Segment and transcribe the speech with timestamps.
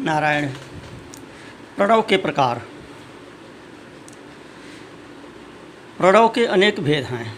[0.00, 0.48] नारायण
[1.76, 2.58] प्रणव के प्रकार।
[5.98, 7.36] प्रणव के अनेक भेद हैं,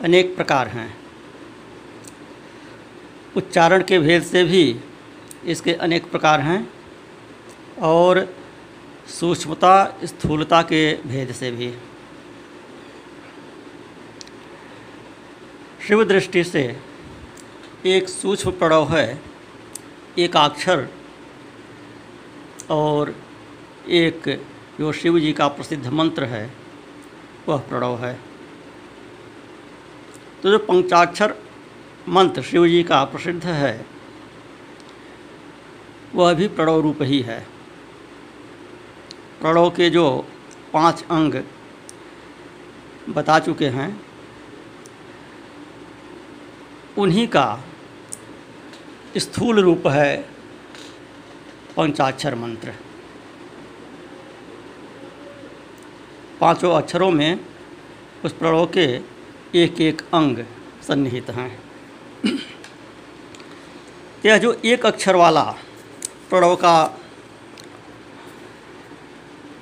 [0.00, 0.96] अनेक प्रकार हैं।
[3.36, 4.80] उच्चारण के भेद से भी
[5.44, 6.68] इसके अनेक प्रकार हैं
[7.82, 8.26] और
[9.10, 11.74] सूक्ष्मता, स्थूलता के भेद से भी।
[15.88, 16.80] शिव दृष्टि से
[17.86, 19.33] एक सूक्ष्म प्रणव है
[20.18, 20.88] एक अक्षर
[22.70, 23.14] और
[23.88, 24.28] एक
[24.78, 26.52] जो शिव जी का प्रसिद्ध मंत्र है,
[27.48, 28.20] वह प्रणव है।
[30.42, 31.34] तो जो पंचाक्षर
[32.08, 33.86] मंत्र शिव जी का प्रसिद्ध है,
[36.14, 37.46] वह भी प्रणव रूप ही है।
[39.40, 40.26] प्रणव के जो
[40.72, 41.42] पाँच अंग
[43.08, 44.00] बता चुके हैं,
[46.98, 47.64] उन्हीं का
[49.16, 50.16] स्थूल रूप है
[51.76, 52.72] पंचाक्षर मंत्र।
[56.40, 57.40] पाँचों अक्षरों में
[58.24, 59.00] उस प्रणव के
[59.54, 60.38] एक एक अंग
[60.88, 61.62] सन्निहित हैं।
[64.26, 65.44] यह जो एक अक्षर वाला
[66.30, 66.84] प्रणव का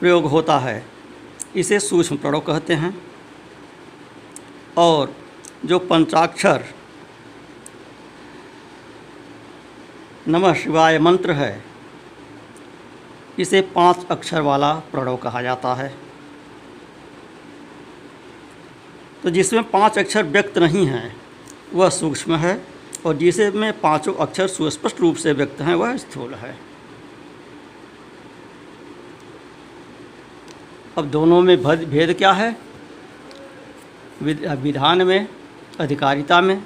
[0.00, 0.86] प्रयोग होता है,
[1.56, 3.12] इसे सूक्ष्म प्रणव कहते हैं।
[4.76, 5.14] और
[5.64, 6.64] जो पंचाक्षर
[10.28, 11.64] नमः शिवाय मंत्र है।
[13.38, 15.94] इसे पाँच अक्षर वाला प्रणव कहा जाता है।
[19.22, 21.16] तो जिसमें पाँच अक्षर व्यक्त नहीं हैं,
[21.74, 22.64] वह सूक्ष्म है
[23.06, 26.56] और जिसे में पाँचों अक्षर सुस्पष्ट रूप से व्यक्त हैं, वह स्थूल है।
[30.98, 32.56] अब दोनों में भेद भेद क्या है?
[34.22, 35.28] विधान में,
[35.80, 36.62] अधिकारिता में।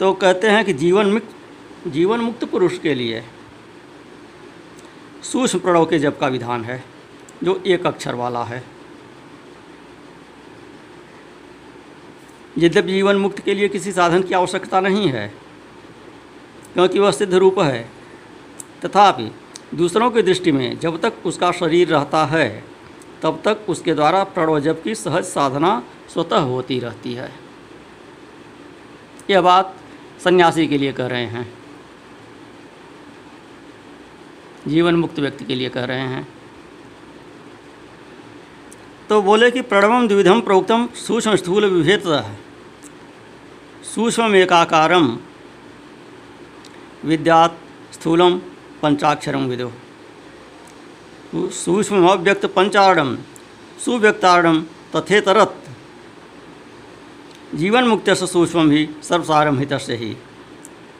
[0.00, 1.35] तो कहते हैं कि जीवन मुक्त
[1.86, 3.22] जीवन मुक्त पुरुष के लिए
[5.22, 6.82] सूक्ष्म प्रणव के जप का विधान है,
[7.44, 8.62] जो एक अक्षर वाला है।
[12.58, 15.26] यद्यपि जीवन मुक्त के लिए किसी साधन की आवश्यकता नहीं है,
[16.74, 17.90] क्योंकि वह सिद्ध रूप है,
[18.84, 19.30] तथापि
[19.74, 22.64] दूसरों की दृष्टि में जब तक उसका शरीर रहता है,
[23.22, 25.82] तब तक उसके द्वारा प्रणव जप की सहज साधना
[26.12, 27.32] स्वतः होती रहती है।
[29.30, 29.76] यह बात
[30.24, 31.65] सन्यासी के लिए कह रहे हैं।
[34.66, 36.26] जीवन मुक्त व्यक्ति के लिए कह रहे हैं।
[39.08, 42.02] तो बोले कि प्रणवम द्विधम प्रोक्तम सूक्ष्म स्थूल विभेद।
[43.94, 45.18] सूक्ष्म एकाकारम
[47.04, 47.58] विद्यात
[47.92, 48.38] स्थूलम
[48.82, 49.72] पंचाक्षरम विदो।
[51.34, 53.16] सूक्ष्म अव्यक्त पंचारणम
[53.84, 54.60] सुव्यक्तारणम
[54.96, 55.62] तथेतरत।
[57.54, 60.16] जीवन मुक्त से सूक्ष्म ही सर्वसारम हित से ही।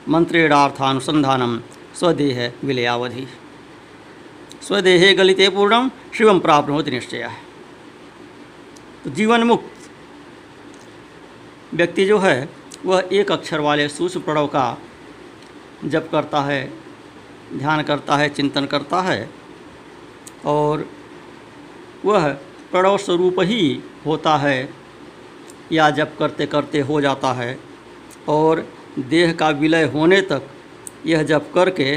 [0.09, 1.59] मंत्रेणार्थानुसंधानम
[1.95, 3.27] स्वदेह विलयावधि।
[4.67, 7.41] स्वदेहे गलिते पूर्णम शिवम प्राप्त होती निश्चय। है
[9.05, 9.91] तो जीवन मुक्त
[11.75, 12.49] व्यक्ति जो है,
[12.87, 14.79] वह एक अक्षर वाले सूक्ष्म प्रणव का
[15.85, 16.73] जप करता है,
[17.55, 19.29] ध्यान करता है, चिंतन करता है
[20.45, 20.89] और
[22.05, 22.29] वह
[22.71, 24.69] प्रणव स्वरूप ही होता है
[25.73, 27.59] या जप करते करते हो जाता है
[28.29, 28.67] और
[28.99, 30.43] देह का विलय होने तक
[31.07, 31.97] यह जप करके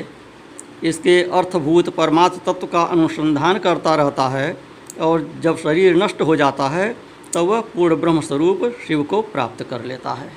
[0.84, 4.62] इसके अर्थभूत परमात्म तत्व का अनुसंधान करता रहता है
[5.02, 9.22] और जब शरीर नष्ट हो जाता है, तब तो वह पूर्ण ब्रह्म स्वरूप शिव को
[9.22, 10.34] प्राप्त कर लेता है।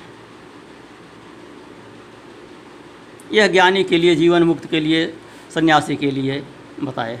[3.31, 5.13] यह ज्ञानी के लिए, जीवन मुक्त के लिए,
[5.53, 6.43] सन्यासी के लिए
[6.83, 7.19] बताए।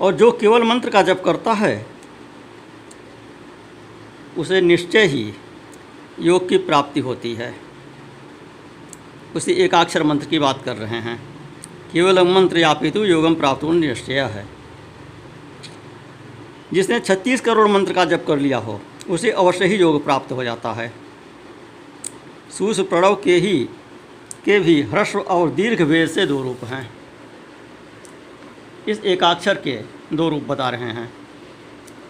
[0.00, 1.86] और जो केवल मंत्र का जप करता है,
[4.38, 5.32] उसे निश्चय ही
[6.20, 7.65] योग की प्राप्ति होती है।
[9.36, 11.22] उसी एकाक्षर मंत्र की बात कर रहे हैं।
[11.92, 14.48] केवल मंत्र यापितु योगम प्राप्त निश्चय है।
[16.72, 18.80] जिसने 36 करोड़ मंत्र का जप कर लिया हो,
[19.10, 20.92] उसे अवश्य ही योग प्राप्त हो जाता है।
[22.58, 23.68] सूस प्रणव के ही,
[24.44, 26.90] के भी ह्रस्व और दीर्घ वेद से दो रूप हैं।
[28.88, 29.80] इस एकाक्षर के
[30.12, 31.12] दो रूप बता रहे हैं।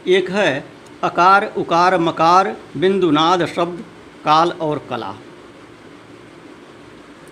[0.07, 0.65] एक है
[1.03, 3.81] अकार, उकार, मकार, बिंदुनाद, शब्द,
[4.25, 5.17] काल और कला।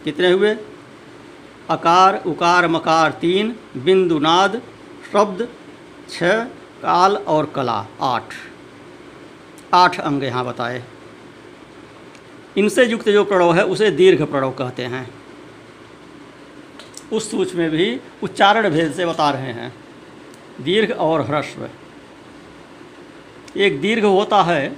[0.04, 0.56] कितने हुए?
[1.70, 4.62] अकार, उकार, मकार तीन बिंदुनाद
[5.12, 5.48] शब्द
[6.10, 6.44] छः,
[6.82, 8.24] काल और कला आठ।
[9.74, 10.82] आठ अंग यहाँ बताए।
[12.56, 15.14] इनसे युक्त जो प्रणव है, उसे दीर्घ प्रणव कहते हैं।
[17.12, 19.74] उस सूच में भी उच्चारण भेद से बता रहे हैं।
[20.60, 21.68] दीर्घ और ह्रस्व।
[23.56, 24.76] एक दीर्घ होता है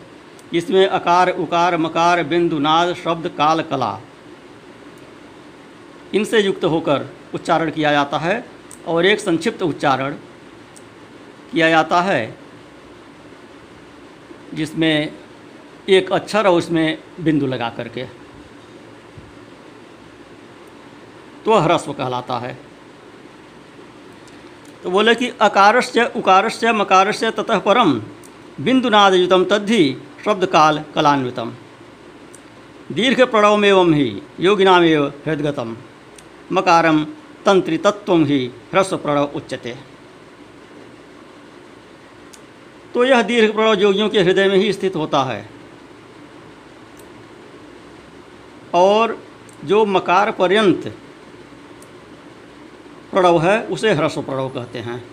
[0.54, 4.00] इसमें अकार, उकार, मकार बिंदुनाद शब्द, काल, कला
[6.16, 8.44] इनसे युक्त होकर उच्चारण किया जाता है
[8.86, 10.14] और एक संक्षिप्त उच्चारण
[11.52, 12.36] किया जाता है,
[14.54, 15.12] जिसमें
[15.88, 18.04] एक अक्षर और उसमें बिंदु लगा करके।
[21.44, 22.58] तो ह्रस्व कहलाता है।
[24.82, 28.02] तो बोले कि अकारस्य, उकारस्य, मकारस्य ततः परम,
[28.60, 31.52] बिंदुनादयुतम तद्धि शब्द काल कलान्वितम।
[32.92, 35.76] दीर्घ प्रणवमेवं ही, योगिनामेव हृदगतम।
[36.52, 37.04] मकारम
[37.46, 39.76] तंत्रितत्व ही ह्रस्व प्रणव उच्यते।
[42.94, 45.50] तो यह दीर्घ प्रणव योगियों के हृदय में ही स्थित होता है।
[48.74, 49.18] और
[49.64, 50.96] जो मकार पर्यंत
[53.10, 55.04] प्रणव है, उसे ह्रस्व प्रणव कहते हैं।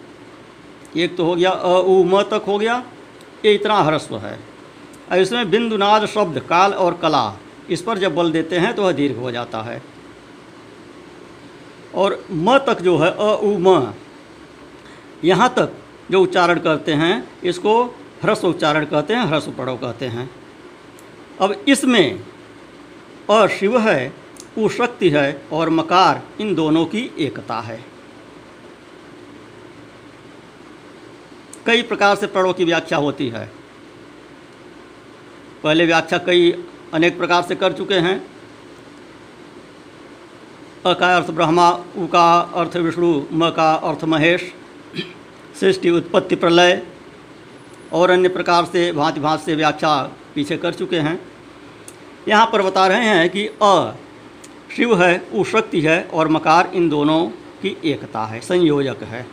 [0.98, 2.84] एक तो हो गया अ, उ, म तक हो गया,
[3.46, 4.40] ये इतना ह्रस्व है।
[5.12, 7.40] और इसमें बिंदुनाद शब्द, काल और कला,
[7.70, 9.93] इस पर जब बल देते हैं तो वह दीर्घ हो जाता है।
[11.96, 13.94] और म तक जो है, अ, उ, म।
[15.24, 15.74] यहाँ तक
[16.12, 17.84] जो उच्चारण करते हैं, इसको
[18.24, 20.32] ह्रस्व उच्चारण कहते हैं, ह्रस्व प्रणव कहते हैं।
[21.42, 22.24] अब इसमें
[23.30, 24.14] अ, शिव है,
[24.58, 27.86] उ, शक्ति है और मकार, इन दोनों की एकता है।
[31.66, 33.52] कई प्रकार से प्रणव की व्याख्या होती है।
[35.64, 36.64] पहले व्याख्या कई
[36.94, 38.28] अनेक प्रकार से कर चुके हैं
[40.86, 44.54] अ का अर्थ ब्रह्मा, उ का अर्थ विष्णु, म का अर्थ महेश,
[45.60, 46.84] सृष्टि, उत्पत्ति, प्रलय
[47.94, 49.96] और अन्य प्रकार से भांति भांति से व्याख्या
[50.36, 51.20] पीछे कर चुके हैं।
[52.28, 53.94] यहाँ पर बता रहे हैं कि अ
[54.76, 57.26] शिव है, उ शक्ति है और मकार इन दोनों
[57.62, 59.26] की एकता है, संयोजक है।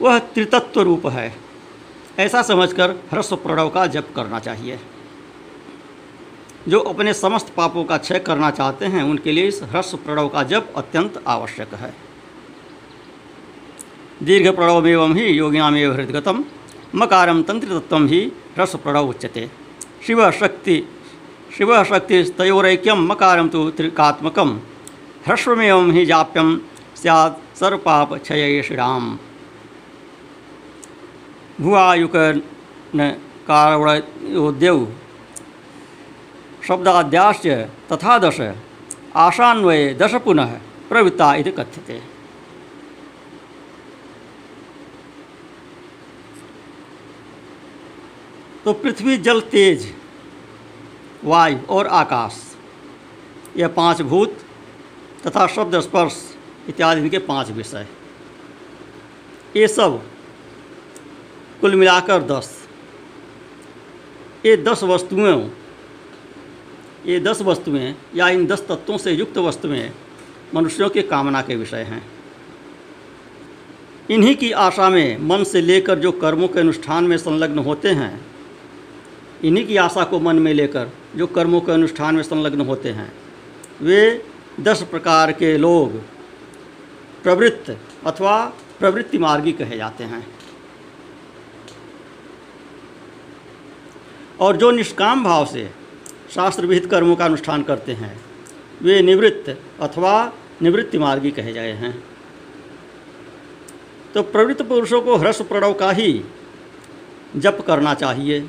[0.00, 1.34] वह त्रितत्व रूप है।
[2.18, 4.78] ऐसा समझकर ह्रस्व प्रणव का जप करना चाहिए।
[6.68, 10.42] जो अपने समस्त पापों का क्षय करना चाहते हैं, उनके लिए इस ह्रस्व प्रणव का
[10.42, 11.94] जप अत्यंत आवश्यक है।
[14.22, 16.44] दीर्घ प्रणवमेवं ही योगिनामेव हृदगतम,
[16.94, 18.20] मकारम तंत्रितत्व ही
[18.54, 19.50] ह्रस्व प्रणव उच्यते।
[20.06, 20.82] शिव शक्ति
[21.58, 24.58] शिव शक्ति तयोरैक्यम, मकारम तो त्रिकात्मकम,
[25.26, 26.56] ह्रस्वमेव ही जाप्यम
[26.96, 29.18] सैद सर्वपाप क्षय श्रीराम।
[31.60, 32.16] भुआयुक
[36.62, 37.46] शब्दाद्याश्च
[37.92, 38.40] तथा दश
[39.16, 40.52] आशान्वये दश पुनः
[40.88, 42.00] प्रवृत्ता इति कथ्यते।
[48.64, 49.92] तो पृथ्वी, जल, तेज,
[51.24, 52.40] वायु और आकाश
[53.56, 54.36] यह पाँच भूत
[55.26, 56.16] तथा शब्द स्पर्श
[56.68, 57.86] इत्यादि इनके पाँच विषय।
[59.56, 60.02] ये सब
[61.60, 62.50] कुल मिलाकर दस।
[64.46, 65.34] ये दस वस्तुएँ
[67.06, 69.90] ये दस वस्तुएँ या इन दस तत्वों से युक्त वस्तुएँ
[70.54, 72.02] मनुष्यों के कामना के विषय हैं।
[74.10, 78.26] इन्हीं की आशा में मन से लेकर जो कर्मों के अनुष्ठान में संलग्न होते हैं,
[79.44, 83.12] इन्हीं की आशा को मन में लेकर जो कर्मों के अनुष्ठान में संलग्न होते हैं,
[83.82, 84.24] वे
[84.60, 85.92] दस प्रकार के लोग
[87.22, 88.44] प्रवृत्त अथवा
[88.78, 90.26] प्रवृत्ति मार्गी कहे जाते हैं।
[94.40, 95.70] और जो निष्काम भाव से
[96.34, 98.20] शास्त्र विहित कर्मों का अनुष्ठान करते हैं।
[98.82, 100.32] वे निवृत्त अथवा
[100.62, 101.92] निवृत्ति मार्गी कहे गए हैं।
[104.14, 106.24] तो प्रवृत्त पुरुषों को ह्रस्व प्रणव का ही
[107.36, 108.48] जप करना चाहिए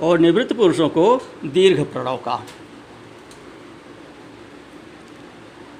[0.00, 2.44] और निवृत्त पुरुषों को दीर्घ प्रणव का।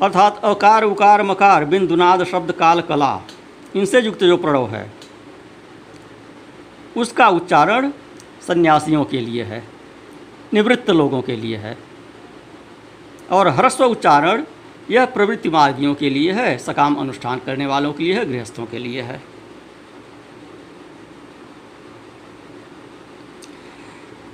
[0.03, 3.21] अर्थात अकार, उकार, मकार बिंदुनाद शब्द, काल, कला,
[3.77, 4.93] इनसे युक्त जो प्रणव है,
[6.97, 7.91] उसका उच्चारण
[8.47, 9.78] सन्यासियों के लिए है।
[10.55, 11.77] निवृत्त लोगों के लिए है।
[13.31, 14.45] और ह्रस्व उच्चारण
[14.91, 18.79] यह प्रवृत्ति मार्गियों के लिए है, सकाम अनुष्ठान करने वालों के लिए है, गृहस्थों के
[18.79, 19.23] लिए है।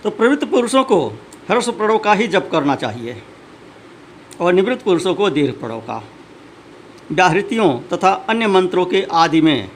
[0.02, 1.06] तो प्रवृत्त पुरुषों को
[1.49, 3.23] ह्रस्व प्रणव का ही जप करना चाहिए
[4.40, 6.02] और निवृत्त पुरुषों को दीर्घ प्रणव का।
[7.12, 9.71] व्याहृतियों तथा अन्य मंत्रों के आदि में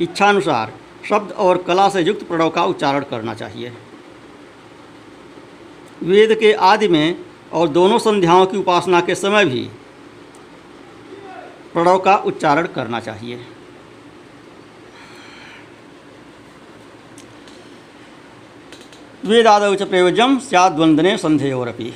[0.00, 0.72] इच्छानुसार
[1.08, 3.72] शब्द और कला से युक्त प्रणव का उच्चारण करना चाहिए।
[6.02, 7.16] वेद के आदि में
[7.52, 9.68] और दोनों संध्याओं की उपासना के समय भी
[11.74, 13.40] प्रणव का उच्चारण करना चाहिए।
[19.24, 21.92] वेदादौ च प्रयोज्यम स्याद्वंदने संध्ययोरपि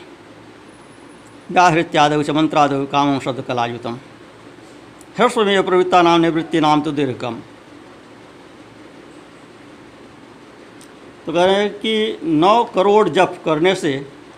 [1.51, 3.99] व्याहृत्यादौ च मंत्रादौ कामं शब्दकलायुतम
[5.17, 7.37] ह्रस्वमेव प्रवृत्तानां निवृत्तीनां तो दीर्घकम
[11.31, 13.91] तो कह रहे हैं कि नौ करोड़ जप करने से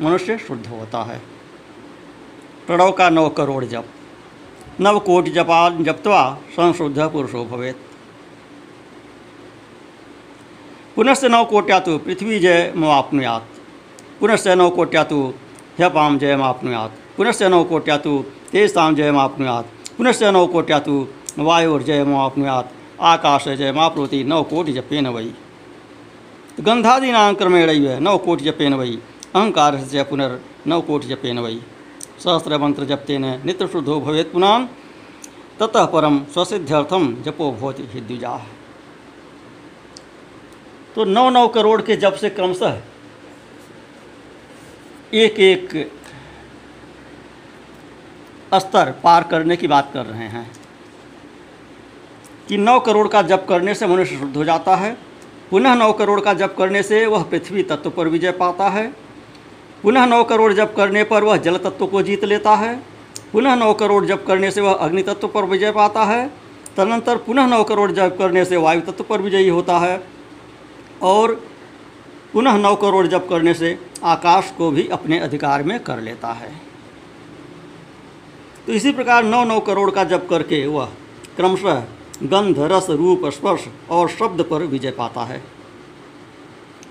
[0.03, 1.19] मनुष्य शुद्ध होता है।
[2.67, 3.85] प्रणव का नव करोड़ जप।
[4.81, 6.23] नव कोटि जपान जप्वा
[6.53, 7.77] संशुद्ध पुरुषो भवेत।
[10.97, 13.47] पुनश्च नव कोट्या तो पृथ्वी जय मवाप्नुयात
[14.21, 15.21] पुनश्च नव कोट्या तो
[15.79, 18.19] ह्यपाम जय माप्नुयात। पुनश्च नव कोट्या तो
[18.53, 20.99] तेजताम जय माप्नुयात। पुनश्च नव कोट्या तो
[21.39, 22.73] वायुर्जय माप्नुयात।
[23.03, 25.33] आकाश जय माप्नोति। नव कोटि जपेन वही
[26.61, 28.99] गंधादीना क्रमेण नव कोटि जपेन वही
[29.35, 31.61] अहंकार से पुनर्नव कोटि जपेन वही
[32.19, 34.67] सहस्र मंत्र जपतेन नित्य शुद्धो भवेत पुनः,
[35.61, 38.47] ततः परम स्वसिद्ध्यर्थम जपो भवति हिद्युजा।
[40.95, 42.81] तो नौ नौ करोड़ के जप से क्रमशः
[45.15, 45.93] एक एक
[48.55, 50.53] स्तर पार करने की बात कर रहे हैं।
[52.49, 55.12] कि नौ करोड़ का जप करने से मनुष्य शुद्ध हो जाता है
[55.53, 58.87] पुनः नौ करोड़ का जप करने से वह पृथ्वी तत्व पर विजय पाता है।
[59.83, 62.75] पुनः नौ करोड़ जप करने पर वह जल तत्व को जीत लेता है।
[63.33, 66.27] पुनः नौ करोड़ जप करने से वह अग्नि तत्व पर विजय पाता है।
[66.77, 70.03] तदनंतर पुनः नौ करोड़ जप करने से वायु तत्व पर विजयी होता है
[71.03, 71.41] और
[72.33, 76.53] पुनः नौ करोड़ जप करने से आकाश को भी अपने अधिकार में कर लेता है।
[78.67, 80.89] तो इसी प्रकार नौ नौ करोड़ का जप करके वह
[81.37, 81.85] क्रमशः
[82.25, 85.43] गंध रस रूप स्पर्श और शब्द पर विजय पाता है।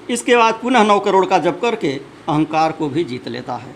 [0.10, 1.94] इसके बाद पुनः नौ करोड़ का जप करके
[2.30, 3.76] अहंकार को भी जीत लेता है।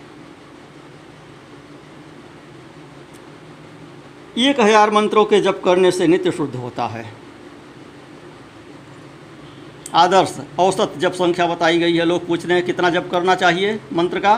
[4.40, 7.04] एक हज़ार मंत्रों के जप करने से नित्य शुद्ध होता है।
[9.94, 13.78] आदर्श औसत जप संख्या बताई गई है। लोग पूछ रहे हैं, कितना जप करना चाहिए
[13.92, 14.36] मंत्र का?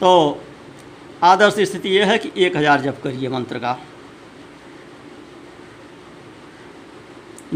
[0.00, 0.40] तो
[1.24, 3.78] आदर्श स्थिति यह है कि एक हज़ार जप करिए मंत्र का।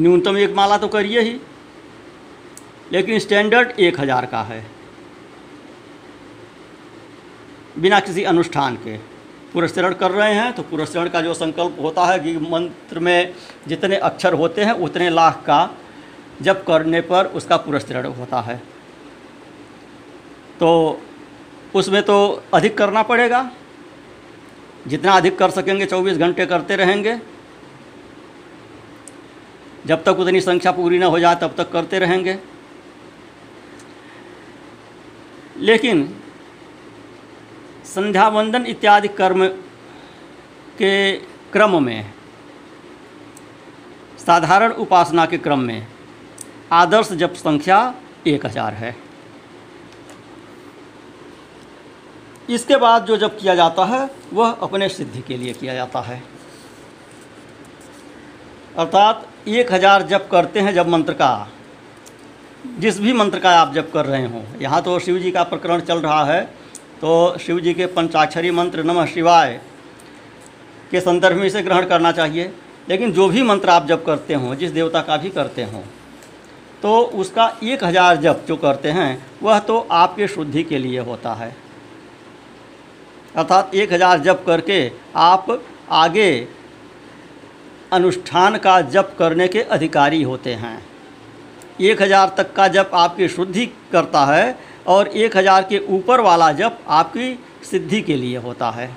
[0.00, 1.38] न्यूनतम एक माला तो करिए ही,
[2.92, 4.64] लेकिन स्टैंडर्ड एक हज़ार का है।
[7.78, 8.97] बिना किसी अनुष्ठान के।
[9.52, 13.35] पुरस्करण कर रहे हैं तो पुरस्करण का जो संकल्प होता है कि मंत्र में
[13.69, 15.71] जितने अक्षर होते हैं, उतने लाख का
[16.42, 18.57] जब करने पर उसका पुरस्करण होता है।
[20.61, 21.00] तो
[21.75, 23.50] उसमें तो अधिक करना पड़ेगा।
[24.87, 27.14] जितना अधिक कर सकेंगे 24 घंटे करते रहेंगे।
[29.87, 32.39] जब तक उतनी संख्या पूरी ना हो जाए, तब तक करते रहेंगे।
[35.59, 36.09] लेकिन
[37.87, 39.47] संध्या वंदन इत्यादि कर्म
[40.79, 41.13] के
[41.53, 42.13] क्रम में,
[44.19, 45.87] साधारण उपासना के क्रम में,
[46.73, 47.79] आदर्श जप संख्या
[48.27, 48.95] एक हज़ार है।
[52.49, 56.23] इसके बाद जो जब किया जाता है, वह अपने सिद्धि के लिए किया जाता है।
[58.79, 61.49] अर्थात एक हज़ार जप करते हैं जब मंत्र का।
[62.78, 65.80] जिस भी मंत्र का आप जप कर रहे हो। यहाँ तो शिव जी का प्रकरण
[65.82, 66.42] चल रहा है।
[67.00, 69.61] तो शिव जी के पंचाक्षरी मंत्र, नमः शिवाय,
[70.90, 72.52] के संदर्भ में इसे ग्रहण करना चाहिए।
[72.88, 75.82] लेकिन जो भी मंत्र आप जप करते हो, जिस देवता का भी करते हो
[76.82, 81.32] तो उसका एक हज़ार जप जो करते हैं, वह तो आपके शुद्धि के लिए होता
[81.35, 81.54] है।
[83.35, 85.61] अर्थात एक हज़ार जप करके आप
[85.92, 86.49] आगे
[87.92, 90.80] अनुष्ठान का जप करने के अधिकारी होते हैं।
[91.80, 96.50] एक हज़ार तक का जप आपकी शुद्धि करता है और एक हज़ार के ऊपर वाला
[96.52, 98.90] जप आपकी सिद्धि के लिए होता है।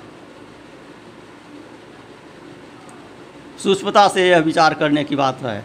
[3.58, 5.64] सुष्पता से यह विचार करने की बात है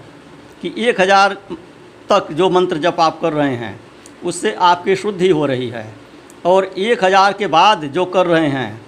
[0.62, 1.34] कि एक हज़ार
[2.10, 3.80] तक जो मंत्र जप आप कर रहे हैं,
[4.24, 5.86] उससे आपकी शुद्धि हो रही है
[6.46, 8.82] और एक हज़ार के बाद जो कर रहे हैं,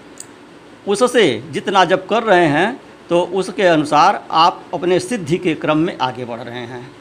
[0.88, 2.80] उससे जितना जब कर रहे हैं
[3.12, 6.92] तो उसके अनुसार आप अपने सिद्धि के क्रम में आगे बढ़ रहे हैं।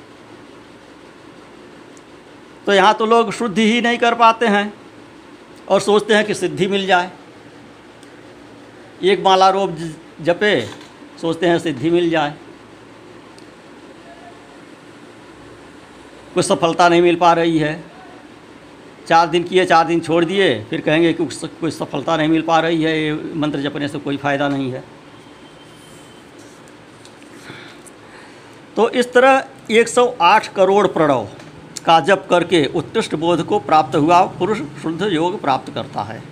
[2.67, 4.73] तो यहाँ तो लोग शुद्धि ही नहीं कर पाते हैं
[5.69, 7.11] और सोचते हैं कि सिद्धि मिल जाए।
[9.03, 9.77] एक माला रोप
[10.21, 10.61] जपे,
[11.21, 12.35] सोचते हैं सिद्धि मिल जाए।
[16.35, 17.83] कुछ सफलता नहीं मिल पा रही है।
[19.09, 21.27] चार दिन किए, चार दिन छोड़ दिए, फिर कहेंगे कि
[21.61, 24.85] कोई सफलता नहीं मिल पा रही है, ये मंत्र जपने से कोई फ़ायदा नहीं है।
[28.81, 31.27] तो इस तरह 108 करोड़ प्रणव
[31.87, 36.23] का जप करके उत्कृष्ट बोध को प्राप्त हुआ, पुरुष शुद्ध योग प्राप्त करता है।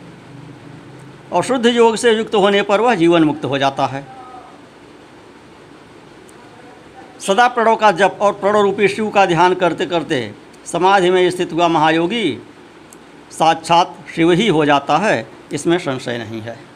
[1.33, 4.05] और शुद्ध योग से युक्त होने पर वह जीवन मुक्त हो जाता है।
[7.21, 11.52] सदा प्रणव का जप और प्रणव रूपी शिव का ध्यान करते करते समाधि में स्थित
[11.52, 12.38] हुआ महायोगी
[13.31, 16.67] साक्षात शिव ही हो जाता है, इसमें संशय नहीं है।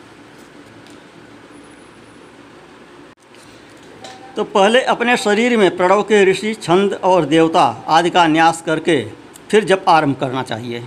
[4.36, 9.02] तो पहले अपने शरीर में प्रणव के ऋषि, छंद और देवता आदि का न्यास करके
[9.50, 10.82] फिर जब आरंभ करना चाहिए।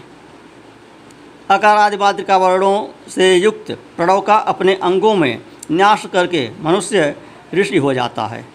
[1.49, 7.15] अकार आदि मात्रिका वर्णों से युक्त प्रणव का अपने अंगों में न्यास करके मनुष्य
[7.55, 8.45] ऋषि हो जाता है।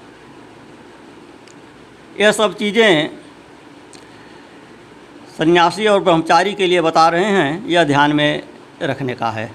[2.20, 3.10] यह सब चीज़ें
[5.38, 8.42] सन्यासी और ब्रह्मचारी के लिए बता रहे हैं, यह ध्यान में
[8.82, 9.50] रखने का है।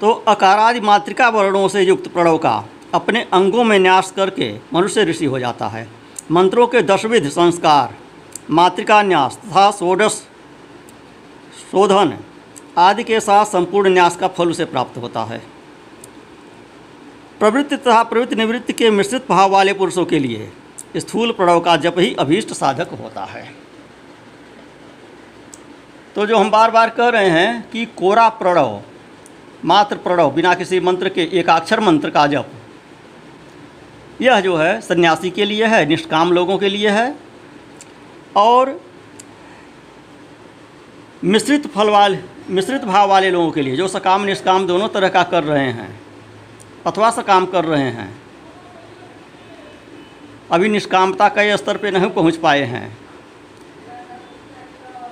[0.00, 2.64] तो अकारादि मातृका वर्णों से युक्त प्रणव का
[2.94, 5.86] अपने अंगों में न्यास करके मनुष्य ऋषि हो जाता है।
[6.30, 7.94] मंत्रों के दशविध संस्कार,
[8.50, 10.22] मातृका न्यास तथा षोडश
[11.72, 12.16] शोधन
[12.78, 15.42] आदि के साथ संपूर्ण न्यास का फल उसे प्राप्त होता है।
[17.40, 20.50] प्रवृत्ति तथा प्रवृत्ति निवृत्ति के मिश्रित भाव वाले पुरुषों के लिए
[20.96, 23.42] स्थूल प्रणव का जप ही अभीष्ट साधक होता है।
[26.14, 28.80] तो जो हम बार बार कह रहे हैं कि कोरा प्रणव
[29.64, 32.50] मात्र प्रणव, बिना किसी मंत्र के, एकाक्षर मंत्र का जप।
[34.20, 37.14] यह जो है, सन्यासी के लिए है, निष्काम लोगों के लिए है,
[38.36, 38.80] और
[41.24, 42.18] मिश्रित फल वाले,
[42.50, 46.00] मिश्रित भाव वाले लोगों के लिए, जो सकाम, निष्काम दोनों तरह का कर रहे हैं,
[46.86, 48.20] अथवा सकाम कर रहे हैं,
[50.50, 52.98] अभी निष्कामता कई स्तर पे नहीं पहुँच पाए हैं।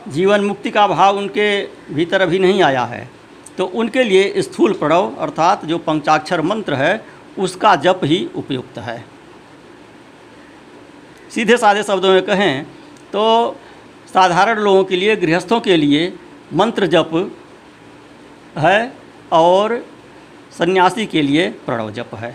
[0.09, 3.16] जीवन मुक्ति का भाव उनके भीतर अभी नहीं आया है।
[3.59, 7.05] तो उनके लिए स्थूल प्रणव अर्थात जो पंचाक्षर मंत्र है,
[7.39, 9.05] उसका जप ही उपयुक्त है।
[11.31, 12.65] सीधे साधे शब्दों में कहें
[13.13, 13.25] तो
[14.09, 16.13] साधारण लोगों के लिए, गृहस्थों के लिए
[16.53, 17.31] मंत्र जप
[18.59, 18.93] है
[19.33, 19.85] और
[20.59, 22.35] सन्यासी के लिए प्रणव जप है।